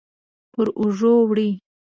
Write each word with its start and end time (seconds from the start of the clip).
پر 0.53 0.67
اوږو 0.79 1.13
وړي 1.27 1.49